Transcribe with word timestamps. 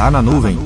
Tá 0.00 0.10
na 0.10 0.22
nuvem. 0.22 0.58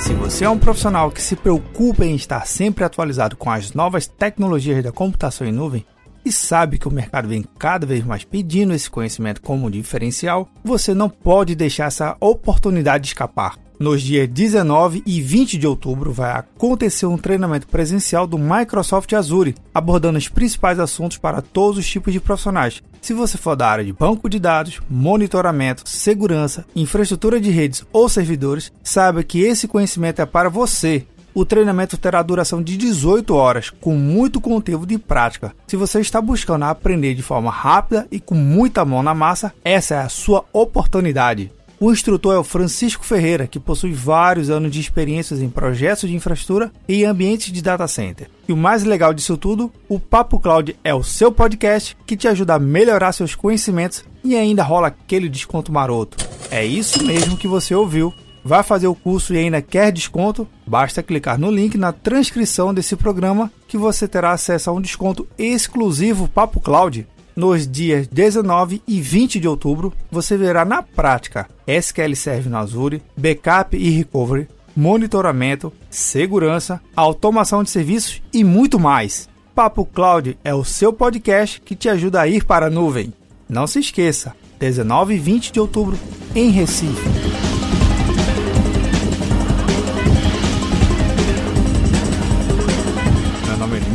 Se 0.00 0.14
você 0.14 0.46
é 0.46 0.48
um 0.48 0.58
profissional 0.58 1.10
que 1.10 1.20
se 1.20 1.36
preocupa 1.36 2.06
em 2.06 2.14
estar 2.14 2.46
sempre 2.46 2.84
atualizado 2.84 3.36
com 3.36 3.50
as 3.50 3.74
novas 3.74 4.06
tecnologias 4.06 4.82
da 4.82 4.90
computação 4.90 5.46
em 5.46 5.52
nuvem 5.52 5.84
e 6.26 6.32
sabe 6.32 6.76
que 6.76 6.88
o 6.88 6.92
mercado 6.92 7.28
vem 7.28 7.44
cada 7.56 7.86
vez 7.86 8.04
mais 8.04 8.24
pedindo 8.24 8.74
esse 8.74 8.90
conhecimento 8.90 9.40
como 9.40 9.70
diferencial, 9.70 10.48
você 10.64 10.92
não 10.92 11.08
pode 11.08 11.54
deixar 11.54 11.84
essa 11.84 12.16
oportunidade 12.18 13.06
escapar. 13.06 13.56
Nos 13.78 14.02
dias 14.02 14.26
19 14.28 15.02
e 15.06 15.20
20 15.20 15.56
de 15.56 15.66
outubro 15.68 16.12
vai 16.12 16.32
acontecer 16.32 17.06
um 17.06 17.18
treinamento 17.18 17.68
presencial 17.68 18.26
do 18.26 18.38
Microsoft 18.38 19.12
Azure, 19.12 19.54
abordando 19.72 20.18
os 20.18 20.28
principais 20.28 20.80
assuntos 20.80 21.18
para 21.18 21.40
todos 21.40 21.78
os 21.78 21.86
tipos 21.86 22.12
de 22.12 22.18
profissionais. 22.18 22.82
Se 23.00 23.12
você 23.12 23.38
for 23.38 23.54
da 23.54 23.68
área 23.68 23.84
de 23.84 23.92
banco 23.92 24.28
de 24.28 24.40
dados, 24.40 24.80
monitoramento, 24.90 25.88
segurança, 25.88 26.66
infraestrutura 26.74 27.38
de 27.38 27.50
redes 27.50 27.84
ou 27.92 28.08
servidores, 28.08 28.72
saiba 28.82 29.22
que 29.22 29.42
esse 29.42 29.68
conhecimento 29.68 30.20
é 30.20 30.26
para 30.26 30.48
você. 30.48 31.06
O 31.36 31.44
treinamento 31.44 31.98
terá 31.98 32.22
duração 32.22 32.62
de 32.62 32.78
18 32.78 33.34
horas, 33.34 33.68
com 33.68 33.94
muito 33.94 34.40
conteúdo 34.40 34.86
de 34.86 34.96
prática. 34.96 35.54
Se 35.66 35.76
você 35.76 36.00
está 36.00 36.18
buscando 36.18 36.64
aprender 36.64 37.12
de 37.12 37.20
forma 37.20 37.50
rápida 37.50 38.08
e 38.10 38.18
com 38.18 38.34
muita 38.34 38.86
mão 38.86 39.02
na 39.02 39.14
massa, 39.14 39.52
essa 39.62 39.96
é 39.96 39.98
a 39.98 40.08
sua 40.08 40.46
oportunidade. 40.50 41.52
O 41.78 41.92
instrutor 41.92 42.34
é 42.34 42.38
o 42.38 42.42
Francisco 42.42 43.04
Ferreira, 43.04 43.46
que 43.46 43.60
possui 43.60 43.92
vários 43.92 44.48
anos 44.48 44.72
de 44.72 44.80
experiências 44.80 45.42
em 45.42 45.50
projetos 45.50 46.08
de 46.08 46.16
infraestrutura 46.16 46.72
e 46.88 47.04
ambientes 47.04 47.52
de 47.52 47.60
data 47.60 47.86
center. 47.86 48.30
E 48.48 48.52
o 48.54 48.56
mais 48.56 48.82
legal 48.82 49.12
disso 49.12 49.36
tudo, 49.36 49.70
o 49.90 50.00
Papo 50.00 50.40
Cloud 50.40 50.74
é 50.82 50.94
o 50.94 51.04
seu 51.04 51.30
podcast 51.30 51.94
que 52.06 52.16
te 52.16 52.26
ajuda 52.26 52.54
a 52.54 52.58
melhorar 52.58 53.12
seus 53.12 53.34
conhecimentos 53.34 54.06
e 54.24 54.34
ainda 54.34 54.62
rola 54.62 54.88
aquele 54.88 55.28
desconto 55.28 55.70
maroto. 55.70 56.16
É 56.50 56.64
isso 56.64 57.04
mesmo 57.04 57.36
que 57.36 57.46
você 57.46 57.74
ouviu. 57.74 58.14
Vai 58.46 58.62
fazer 58.62 58.86
o 58.86 58.94
curso 58.94 59.34
e 59.34 59.38
ainda 59.38 59.60
quer 59.60 59.90
desconto? 59.90 60.46
Basta 60.64 61.02
clicar 61.02 61.36
no 61.36 61.50
link 61.50 61.76
na 61.76 61.90
transcrição 61.90 62.72
desse 62.72 62.94
programa 62.94 63.50
que 63.66 63.76
você 63.76 64.06
terá 64.06 64.30
acesso 64.30 64.70
a 64.70 64.72
um 64.72 64.80
desconto 64.80 65.26
exclusivo 65.36 66.28
Papo 66.28 66.60
Cloud 66.60 67.04
nos 67.34 67.66
dias 67.66 68.06
19 68.06 68.80
e 68.86 69.00
20 69.00 69.40
de 69.40 69.48
outubro, 69.48 69.92
você 70.12 70.36
verá 70.36 70.64
na 70.64 70.80
prática 70.80 71.48
SQL 71.66 72.14
Server 72.14 72.48
no 72.48 72.56
Azure, 72.56 73.02
backup 73.16 73.76
e 73.76 73.90
recovery, 73.90 74.48
monitoramento, 74.76 75.72
segurança, 75.90 76.80
automação 76.94 77.64
de 77.64 77.70
serviços 77.70 78.22
e 78.32 78.44
muito 78.44 78.78
mais. 78.78 79.28
Papo 79.56 79.84
Cloud 79.84 80.38
é 80.44 80.54
o 80.54 80.64
seu 80.64 80.92
podcast 80.92 81.60
que 81.60 81.74
te 81.74 81.88
ajuda 81.88 82.20
a 82.20 82.28
ir 82.28 82.44
para 82.44 82.66
a 82.66 82.70
nuvem. 82.70 83.12
Não 83.48 83.66
se 83.66 83.80
esqueça, 83.80 84.36
19 84.60 85.14
e 85.14 85.18
20 85.18 85.52
de 85.52 85.58
outubro 85.58 85.98
em 86.32 86.50
Recife. 86.50 87.35